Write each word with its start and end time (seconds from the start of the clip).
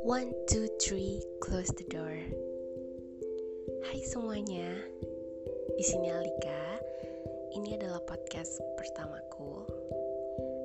One, 0.00 0.32
two, 0.48 0.64
three, 0.80 1.20
close 1.44 1.68
the 1.76 1.84
door. 1.92 2.16
Hai 3.84 4.00
semuanya, 4.00 4.72
di 5.76 5.84
sini 5.84 6.08
Alika. 6.08 6.80
Ini 7.52 7.76
adalah 7.76 8.00
podcast 8.08 8.64
pertamaku. 8.80 9.68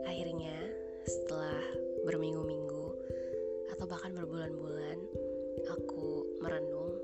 Akhirnya, 0.08 0.56
setelah 1.04 1.60
berminggu-minggu 2.08 2.86
atau 3.76 3.86
bahkan 3.92 4.16
berbulan-bulan, 4.16 5.04
aku 5.68 6.40
merenung, 6.40 6.96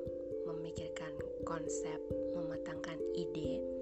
memikirkan 0.48 1.12
konsep, 1.44 2.00
mematangkan 2.32 2.96
ide. 3.12 3.79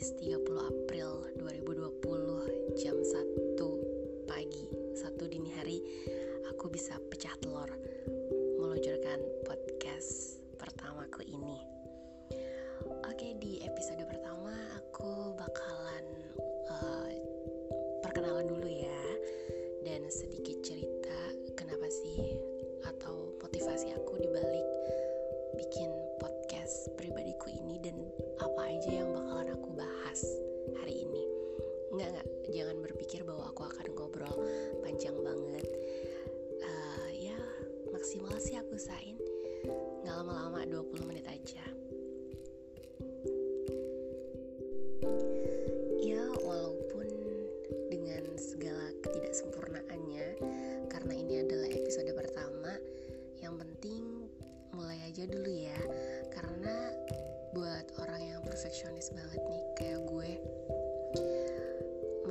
30 0.00 0.59
ya 46.00 46.24
walaupun 46.44 47.08
dengan 47.88 48.24
segala 48.36 48.92
ketidaksempurnaannya 49.04 50.26
karena 50.92 51.14
ini 51.14 51.34
adalah 51.42 51.68
episode 51.72 52.12
pertama 52.12 52.76
yang 53.40 53.56
penting 53.56 54.28
mulai 54.76 55.00
aja 55.08 55.26
dulu 55.26 55.50
ya. 55.50 55.80
Karena 56.30 56.94
buat 57.50 57.86
orang 57.98 58.22
yang 58.22 58.40
perfeksionis 58.46 59.10
banget 59.10 59.42
nih 59.42 59.64
kayak 59.74 60.00
gue 60.06 60.30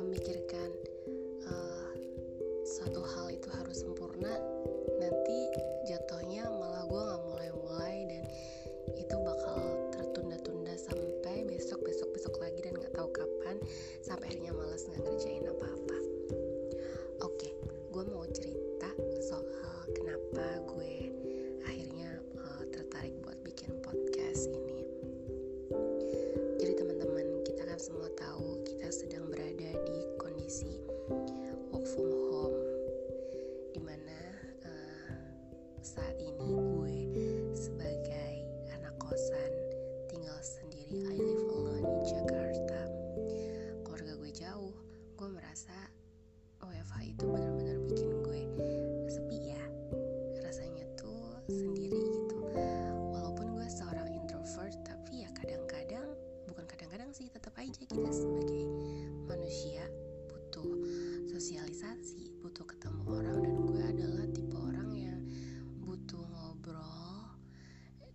memikirkan 0.00 0.70
uh, 1.44 1.92
suatu 2.64 3.04
hal 3.04 3.19
sendiri 51.50 51.98
gitu. 51.98 52.38
Walaupun 53.10 53.58
gue 53.58 53.68
seorang 53.68 54.08
introvert 54.14 54.78
tapi 54.86 55.26
ya 55.26 55.30
kadang-kadang 55.34 56.06
bukan 56.46 56.64
kadang-kadang 56.70 57.10
sih 57.10 57.26
tetap 57.26 57.54
aja 57.58 57.82
kita 57.82 58.10
sebagai 58.14 58.64
manusia 59.26 59.82
butuh 60.30 60.70
sosialisasi, 61.30 62.38
butuh 62.42 62.66
ketemu 62.66 63.02
orang 63.06 63.38
dan 63.42 63.56
gue 63.66 63.82
adalah 63.82 64.26
tipe 64.30 64.56
orang 64.58 64.90
yang 64.94 65.20
butuh 65.82 66.22
ngobrol 66.22 67.34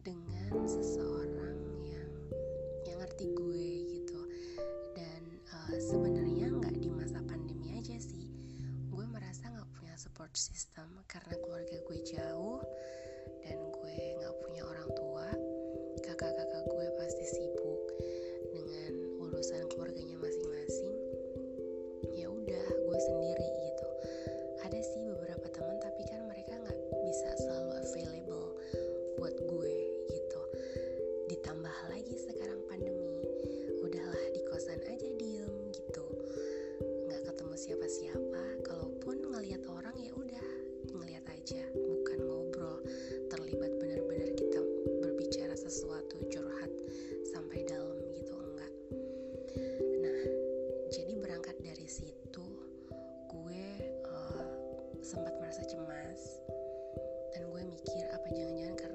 dengan 0.04 0.52
seseorang 0.68 1.60
yang 1.88 2.12
yang 2.88 2.98
ngerti 3.04 3.32
gue 3.36 3.68
gitu. 4.00 4.20
Dan 4.96 5.22
uh, 5.52 5.76
sebenarnya 5.80 6.52
nggak 6.56 6.76
di 6.80 6.92
masa 6.92 7.20
pandemi 7.24 7.76
aja 7.76 8.00
sih, 8.00 8.32
gue 8.92 9.06
merasa 9.08 9.48
nggak 9.52 9.70
punya 9.76 9.96
support 9.96 10.32
system 10.36 10.88
karena 11.08 11.36
keluarga 11.40 11.80
gue 11.88 12.00
jauh 12.04 12.60
sempat 55.06 55.38
merasa 55.38 55.62
cemas. 55.70 56.42
Dan 57.30 57.46
gue 57.54 57.62
mikir 57.62 58.10
apa 58.10 58.26
jangan-jangan 58.34 58.74
karena 58.74 58.95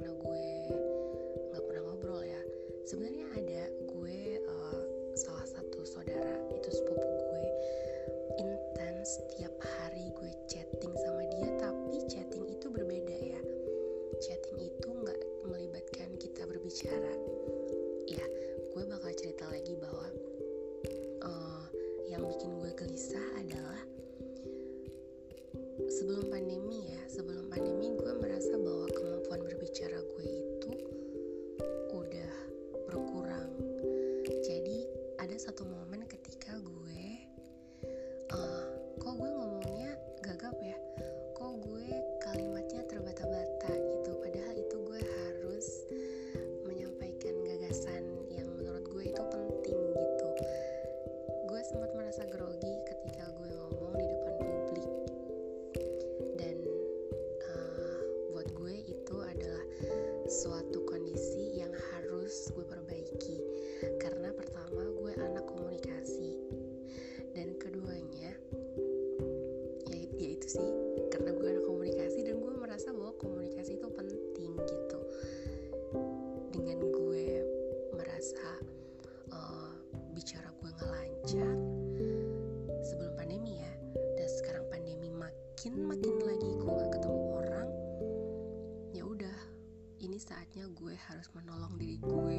harus 91.11 91.27
menolong 91.35 91.75
diri 91.75 91.99
gue. 91.99 92.39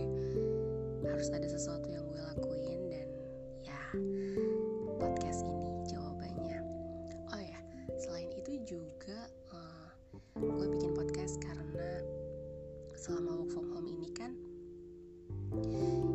Harus 1.04 1.28
ada 1.36 1.44
sesuatu 1.44 1.92
yang 1.92 2.08
gue 2.08 2.22
lakuin 2.34 2.80
dan 2.88 3.08
ya 3.68 3.82
podcast 4.96 5.44
ini 5.44 5.70
jawabannya. 5.92 6.60
Oh 7.36 7.42
ya 7.42 7.60
selain 8.00 8.32
itu 8.32 8.64
juga 8.64 9.28
uh, 9.52 9.92
gue 10.40 10.66
bikin 10.78 10.96
podcast 10.96 11.36
karena 11.44 12.00
selama 12.96 13.44
work 13.44 13.52
from 13.52 13.68
home 13.76 13.92
ini 13.92 14.08
kan 14.16 14.32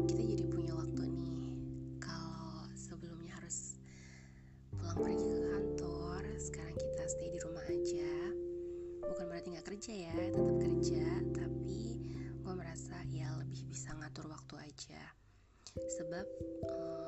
kita 0.08 0.22
jadi 0.22 0.44
punya 0.48 0.72
waktu 0.72 1.12
nih. 1.12 1.52
Kalau 2.00 2.66
sebelumnya 2.72 3.36
harus 3.36 3.76
pulang 4.72 4.96
pergi 4.96 5.28
ke 5.28 5.40
kantor 5.44 6.22
sekarang 6.40 6.76
kita 6.80 7.04
stay 7.04 7.28
di 7.28 7.38
rumah 7.44 7.68
aja. 7.68 8.12
Bukan 9.06 9.24
berarti 9.28 9.48
nggak 9.54 9.66
kerja 9.70 9.92
ya 9.92 10.14
tetap 10.18 10.56
kerja 10.58 11.04
tapi 11.36 11.55
ngatur 14.16 14.32
waktu 14.32 14.54
aja. 14.64 15.02
Sebab 15.76 16.26
uh, 16.72 17.05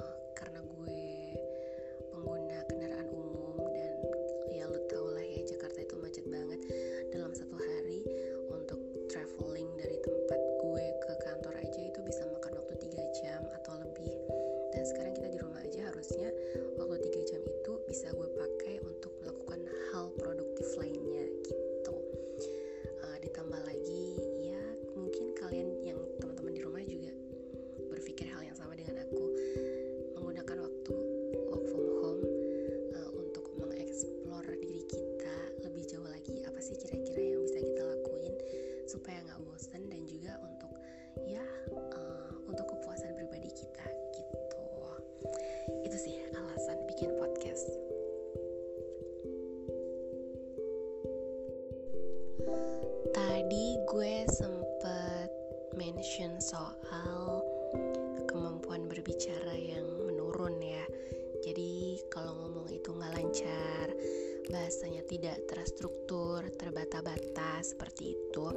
tidak 65.19 65.51
terstruktur 65.51 66.47
terbata-bata 66.55 67.59
seperti 67.59 68.15
itu 68.15 68.55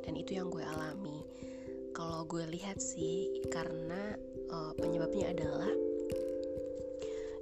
dan 0.00 0.16
itu 0.16 0.40
yang 0.40 0.48
gue 0.48 0.64
alami. 0.64 1.20
Kalau 1.92 2.24
gue 2.24 2.48
lihat 2.48 2.80
sih 2.80 3.44
karena 3.52 4.16
uh, 4.48 4.72
penyebabnya 4.72 5.36
adalah 5.36 5.68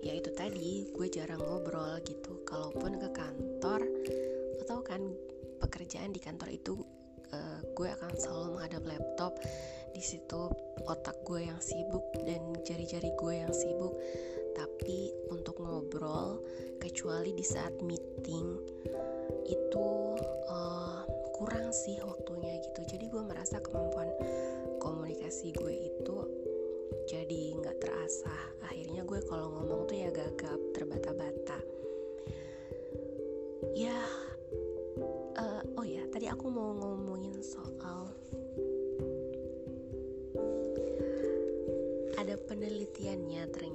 ya 0.03 0.19
itu 0.19 0.35
tadi 0.35 0.91
gue 0.91 1.07
jarang 1.07 1.47
ngobrol 1.47 2.03
gitu. 2.03 2.43
Kalaupun 2.43 2.99
ke 2.99 3.09
kantor 3.15 3.87
atau 4.67 4.83
kan 4.83 5.15
pekerjaan 5.63 6.11
di 6.11 6.19
kantor 6.19 6.51
itu 6.51 6.75
uh, 7.31 7.63
gue 7.71 7.87
akan 7.87 8.19
selalu 8.19 8.59
menghadap 8.59 8.83
laptop. 8.83 9.39
Di 9.95 10.03
situ 10.03 10.51
otak 10.91 11.23
gue 11.23 11.47
yang 11.47 11.63
sibuk 11.63 12.03
dan 12.27 12.51
jari-jari 12.67 13.15
gue 13.15 13.35
yang 13.47 13.55
sibuk 13.55 13.95
tapi 14.57 15.13
untuk 15.29 15.61
ngobrol 15.61 16.41
kecuali 16.81 17.37
di 17.37 17.45
saat 17.45 17.77
meeting 17.85 18.57
itu 19.45 19.89
uh, 20.49 21.05
kurang 21.37 21.69
sih 21.77 22.01
waktunya 22.01 22.57
gitu. 22.65 22.81
Jadi 22.97 23.13
gue 23.13 23.21
merasa 23.21 23.61
kemampuan 23.61 24.09
komunikasi 24.81 25.53
gue 25.53 25.93
itu 25.93 26.17
jadi 27.05 27.61
nggak 27.61 27.77
terasa. 27.85 28.33
Akhirnya 28.65 29.05
gue 29.05 29.21
kalau 29.29 29.53
ngomong 29.53 29.85
tuh 29.85 29.97
ya 30.01 30.09
gagap 30.09 30.59
terbata-bata. 30.73 31.61
Ya 33.77 34.01
uh, 35.37 35.63
oh 35.77 35.85
ya 35.85 36.09
tadi 36.09 36.33
aku 36.33 36.49
mau 36.49 36.73
ngomongin 36.73 37.37
soal 37.45 38.09
ada 42.17 42.35
penelitiannya 42.43 43.45
ternyata 43.53 43.66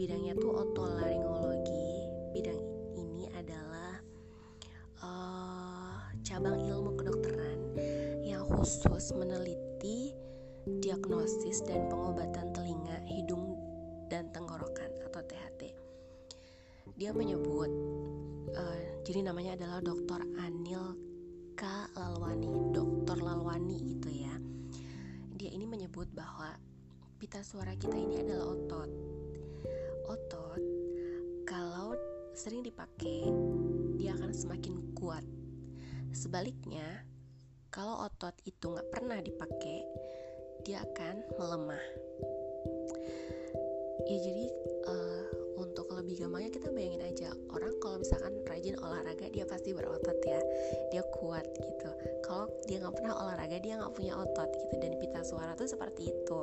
bidangnya 0.00 0.32
tuh 0.40 0.64
otolaringologi 0.64 2.08
bidang 2.32 2.56
ini 2.96 3.28
adalah 3.36 4.00
uh, 5.04 6.08
cabang 6.24 6.56
ilmu 6.56 6.96
kedokteran 6.96 7.76
yang 8.24 8.40
khusus 8.48 9.12
meneliti 9.12 10.16
diagnosis 10.80 11.60
dan 11.68 11.84
pengobatan 11.92 12.48
telinga, 12.56 12.96
hidung, 13.04 13.60
dan 14.08 14.32
tenggorokan 14.32 14.88
atau 15.04 15.20
THT. 15.20 15.76
Dia 16.96 17.12
menyebut, 17.12 17.68
uh, 18.56 18.80
jadi 19.04 19.28
namanya 19.28 19.60
adalah 19.60 19.84
Dr. 19.84 20.24
Anil 20.40 20.96
K. 21.60 21.92
Lalwani, 21.92 22.72
Dr. 22.72 23.20
Lalwani 23.20 24.00
itu 24.00 24.08
ya. 24.08 24.32
Dia 25.36 25.52
ini 25.52 25.68
menyebut 25.68 26.08
bahwa 26.16 26.56
pita 27.20 27.44
suara 27.44 27.76
kita 27.76 28.00
ini 28.00 28.24
adalah 28.24 28.56
otot. 28.56 29.19
Sering 32.40 32.64
dipakai, 32.64 33.28
dia 34.00 34.16
akan 34.16 34.32
semakin 34.32 34.96
kuat. 34.96 35.20
Sebaliknya, 36.16 37.04
kalau 37.68 38.08
otot 38.08 38.32
itu 38.48 38.64
nggak 38.64 38.88
pernah 38.88 39.20
dipakai, 39.20 39.84
dia 40.64 40.80
akan 40.80 41.20
melemah. 41.36 41.84
Ya 44.08 44.16
jadi 44.24 44.46
uh, 44.88 45.24
untuk 45.60 45.92
lebih 45.92 46.24
gampangnya 46.24 46.48
kita 46.56 46.72
bayangin 46.72 47.04
aja 47.12 47.28
orang 47.52 47.76
kalau 47.84 48.00
misalkan 48.00 48.32
rajin 48.48 48.80
olahraga 48.80 49.28
dia 49.28 49.44
pasti 49.44 49.76
berotot 49.76 50.16
ya, 50.24 50.40
dia 50.88 51.04
kuat 51.20 51.44
gitu. 51.44 51.90
Kalau 52.24 52.48
dia 52.64 52.80
nggak 52.80 52.96
pernah 52.96 53.20
olahraga 53.20 53.60
dia 53.60 53.76
nggak 53.76 53.92
punya 53.92 54.16
otot 54.16 54.48
gitu 54.56 54.80
dan 54.80 54.96
pita 54.96 55.20
suara 55.28 55.52
tuh 55.60 55.68
seperti 55.68 56.08
itu. 56.08 56.40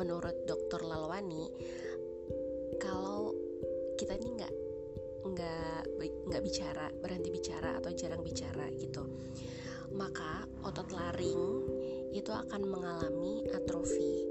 Menurut 0.00 0.48
dokter 0.48 0.80
Lalwani, 0.80 1.52
kalau 2.80 3.35
kita 4.06 4.22
ini 4.22 4.30
nggak 4.38 4.54
nggak 5.26 5.82
nggak 6.30 6.42
bicara 6.46 6.86
berhenti 7.02 7.34
bicara 7.34 7.82
atau 7.82 7.90
jarang 7.90 8.22
bicara 8.22 8.70
gitu 8.78 9.02
maka 9.94 10.46
otot 10.62 10.94
laring 10.94 11.42
itu 12.16 12.32
akan 12.32 12.62
mengalami 12.64 13.44
atrofi. 13.52 14.24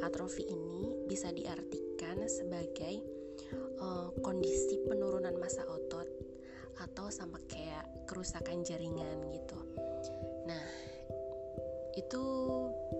Atrofi 0.00 0.48
ini 0.48 0.94
bisa 1.06 1.28
diartikan 1.28 2.24
sebagai 2.24 3.04
uh, 3.82 4.10
kondisi 4.24 4.80
penurunan 4.88 5.36
massa 5.36 5.62
otot 5.68 6.08
atau 6.78 7.10
sama 7.10 7.36
kayak 7.50 7.84
kerusakan 8.06 8.62
jaringan 8.62 9.28
gitu. 9.34 9.58
Nah, 10.46 10.66
itu 11.98 12.22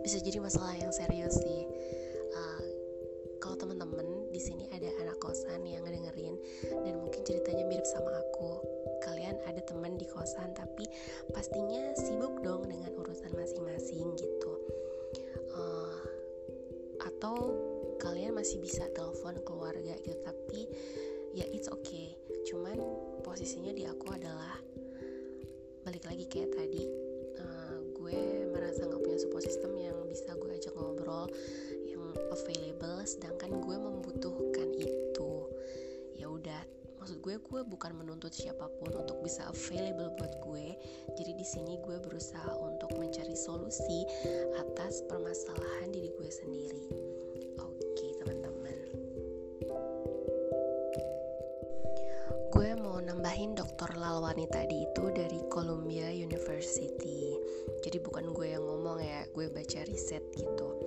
bisa 0.03 0.19
jadi 0.19 0.43
masalah 0.43 0.75
yang 0.75 0.91
serius 0.91 1.39
sih. 1.39 1.63
Ada 9.59 9.75
teman 9.75 9.99
di 9.99 10.07
kosan 10.07 10.55
tapi 10.55 10.87
pastinya 11.35 11.91
sibuk 11.99 12.47
dong 12.47 12.71
dengan 12.71 12.95
urusan 12.95 13.35
masing-masing 13.35 14.07
gitu. 14.15 14.55
Uh, 15.51 15.99
atau 17.03 17.59
kalian 17.99 18.39
masih 18.39 18.63
bisa 18.63 18.87
telepon 18.95 19.35
keluarga 19.43 19.99
gitu 20.07 20.15
tapi 20.23 20.71
ya 21.35 21.43
it's 21.51 21.67
okay. 21.67 22.15
Cuman 22.47 22.79
posisinya 23.27 23.75
di 23.75 23.83
aku 23.83 24.15
adalah 24.15 24.63
balik 25.83 26.07
lagi 26.07 26.31
kayak 26.31 26.55
tadi 26.55 26.87
uh, 27.43 27.83
gue 27.99 28.47
merasa 28.55 28.87
nggak 28.87 29.03
punya 29.03 29.19
support 29.19 29.43
system 29.43 29.75
yang 29.75 29.99
bisa 30.07 30.39
gue 30.39 30.55
ajak 30.55 30.71
ngobrol 30.79 31.27
yang 31.83 32.15
available 32.31 33.03
sedangkan 33.03 33.38
gue 37.59 37.67
bukan 37.75 37.91
menuntut 37.91 38.31
siapa 38.31 38.71
pun 38.79 38.95
untuk 38.95 39.19
bisa 39.19 39.43
available 39.51 40.15
buat 40.15 40.31
gue. 40.47 40.79
Jadi 41.19 41.35
di 41.35 41.43
sini 41.43 41.75
gue 41.83 41.99
berusaha 41.99 42.55
untuk 42.55 42.95
mencari 42.95 43.35
solusi 43.35 44.07
atas 44.63 45.03
permasalahan 45.11 45.91
diri 45.91 46.07
gue 46.15 46.31
sendiri. 46.31 46.87
Oke, 47.59 48.15
teman-teman. 48.23 48.79
Gue 52.55 52.79
mau 52.79 53.03
nambahin 53.03 53.59
Dokter 53.59 53.91
Lalwani 53.99 54.47
tadi 54.55 54.87
itu 54.87 55.11
dari 55.11 55.43
Columbia 55.51 56.15
University. 56.15 57.35
Jadi 57.83 57.99
bukan 57.99 58.31
gue 58.39 58.55
yang 58.55 58.63
ngomong 58.63 59.03
ya, 59.03 59.27
gue 59.35 59.51
baca 59.51 59.83
riset 59.83 60.23
gitu. 60.39 60.79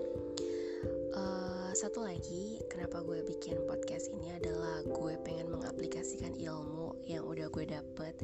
Satu 1.82 2.06
lagi, 2.06 2.62
kenapa 2.70 3.02
gue 3.02 3.26
bikin 3.26 3.58
podcast 3.66 4.14
ini 4.14 4.30
adalah 4.38 4.86
gue 4.86 5.18
pengen 5.26 5.50
mengaplikasikan 5.50 6.38
ilmu 6.38 6.94
yang 7.10 7.26
udah 7.26 7.50
gue 7.50 7.66
dapet. 7.66 8.22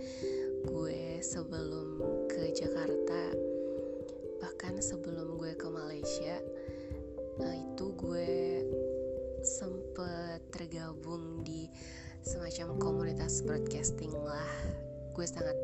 Gue 0.61 1.17
sebelum 1.25 1.97
ke 2.29 2.53
Jakarta, 2.53 3.33
bahkan 4.37 4.77
sebelum 4.77 5.41
gue 5.41 5.57
ke 5.57 5.73
Malaysia, 5.73 6.37
uh, 7.41 7.55
itu 7.57 7.97
gue 7.97 8.61
sempet 9.41 10.37
tergabung 10.53 11.41
di 11.41 11.65
semacam 12.21 12.77
komunitas 12.77 13.41
broadcasting 13.41 14.13
lah 14.21 14.53
gue 15.17 15.25
sangat 15.25 15.57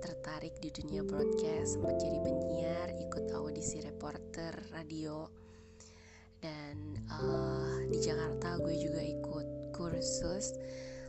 tertarik 0.00 0.56
di 0.64 0.72
dunia 0.72 1.04
broadcast 1.04 1.76
sempat 1.76 2.00
jadi 2.00 2.24
penyiar 2.24 2.88
ikut 3.04 3.36
audisi 3.36 3.84
reporter 3.84 4.56
radio 4.72 5.28
dan 6.38 6.74
uh, 7.10 7.82
di 7.90 7.98
Jakarta 7.98 8.58
gue 8.62 8.74
juga 8.78 9.02
ikut 9.02 9.74
kursus 9.74 10.54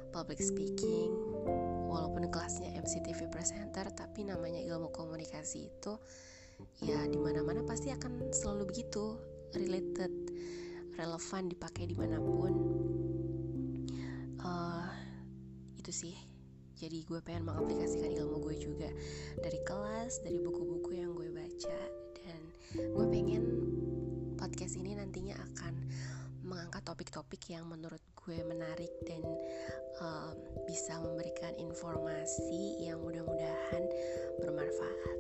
public 0.09 0.41
speaking. 0.41 1.13
Walaupun 1.89 2.29
kelasnya 2.29 2.73
MCTV 2.77 3.29
presenter 3.33 3.89
tapi 3.93 4.25
namanya 4.25 4.61
ilmu 4.61 4.93
komunikasi 4.93 5.69
itu 5.69 5.97
ya 6.83 7.07
di 7.07 7.15
mana-mana 7.15 7.63
pasti 7.63 7.89
akan 7.89 8.29
selalu 8.35 8.69
begitu 8.69 9.15
related 9.55 10.11
relevan 10.99 11.49
dipakai 11.49 11.89
di 11.89 11.95
mana 11.97 12.17
pun. 12.19 12.53
Uh, 14.39 14.87
itu 15.77 15.91
sih. 15.93 16.15
Jadi 16.79 17.03
gue 17.03 17.19
pengen 17.19 17.43
mengaplikasikan 17.43 18.15
ilmu 18.15 18.39
gue 18.39 18.55
juga 18.55 18.87
dari 19.43 19.59
kelas 19.67 20.23
dari 20.23 20.39
buku-buku 20.39 20.95
yang 20.95 21.11
gue 21.11 21.27
baca 21.27 21.79
dan 22.15 22.39
gue 22.71 23.05
pengen 23.11 23.68
podcast 24.49 24.81
ini 24.81 24.97
nantinya 24.97 25.37
akan 25.37 25.77
mengangkat 26.41 26.81
topik-topik 26.81 27.53
yang 27.53 27.69
menurut 27.69 28.01
gue 28.17 28.41
menarik 28.49 28.89
dan 29.05 29.21
um, 30.01 30.33
bisa 30.65 30.97
memberikan 30.97 31.53
informasi 31.61 32.81
yang 32.81 32.97
mudah-mudahan 32.97 33.85
bermanfaat. 34.41 35.17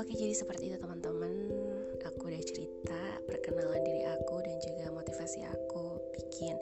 Oke, 0.00 0.16
jadi 0.16 0.32
seperti 0.32 0.72
itu 0.72 0.80
teman-teman. 0.80 1.52
Aku 2.00 2.32
udah 2.32 2.40
cerita 2.48 2.96
perkenalan 3.28 3.84
diri 3.84 4.08
aku 4.08 4.40
dan 4.40 4.56
juga 4.64 4.88
motivasi 4.88 5.44
aku 5.44 6.00
bikin 6.16 6.56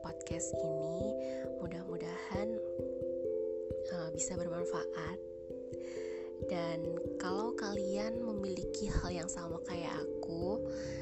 podcast 0.00 0.56
ini 0.56 1.12
mudah-mudahan 1.60 2.48
uh, 3.92 4.08
bisa 4.16 4.40
bermanfaat 4.40 5.20
dan 6.48 6.82
kalau 7.16 7.56
kalian 7.56 8.20
memiliki 8.20 8.90
hal 8.90 9.08
yang 9.08 9.30
sama 9.30 9.56
kayak 9.64 9.92
aku 9.96 10.60
uh, 10.60 10.93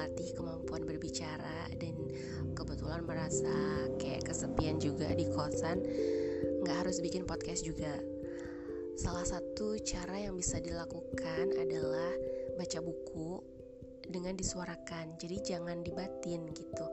melatih 0.00 0.32
kemampuan 0.32 0.88
berbicara 0.88 1.68
dan 1.76 1.92
kebetulan 2.56 3.04
merasa 3.04 3.52
kayak 4.00 4.32
kesepian 4.32 4.80
juga 4.80 5.12
di 5.12 5.28
kosan 5.28 5.76
nggak 6.64 6.76
harus 6.88 7.04
bikin 7.04 7.28
podcast 7.28 7.68
juga. 7.68 8.00
Salah 8.96 9.28
satu 9.28 9.76
cara 9.84 10.16
yang 10.16 10.40
bisa 10.40 10.56
dilakukan 10.56 11.52
adalah 11.52 12.16
baca 12.56 12.80
buku 12.80 13.44
dengan 14.08 14.40
disuarakan. 14.40 15.20
Jadi 15.20 15.36
jangan 15.52 15.84
dibatin 15.84 16.48
gitu. 16.48 16.84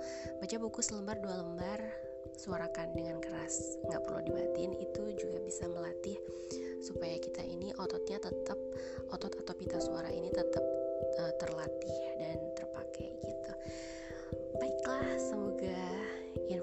Baca 0.44 0.56
buku 0.60 0.84
selembar 0.84 1.24
dua 1.24 1.48
lembar 1.48 1.80
suarakan 2.36 2.92
dengan 2.92 3.24
keras. 3.24 3.80
Nggak 3.88 4.04
perlu 4.04 4.20
dibatin 4.28 4.76
itu 4.84 5.16
juga 5.16 5.40
bisa 5.48 5.64
melatih 5.72 6.20
supaya 6.84 7.16
kita 7.24 7.40
ini 7.40 7.72
ototnya 7.80 8.20
tetap 8.20 8.60
otot 9.16 9.32
atau 9.40 9.56
pita 9.56 9.80
suara 9.80 10.12
ini 10.12 10.28
tetap 10.28 10.64
uh, 11.20 11.34
terlatih 11.40 12.17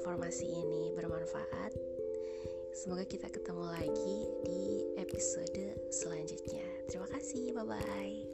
informasi 0.05 0.45
ini 0.45 0.93
bermanfaat. 0.93 1.73
Semoga 2.77 3.09
kita 3.09 3.33
ketemu 3.33 3.65
lagi 3.73 4.29
di 4.45 4.93
episode 5.01 5.81
selanjutnya. 5.89 6.61
Terima 6.93 7.09
kasih 7.09 7.57
bye 7.57 7.65
bye 7.65 8.34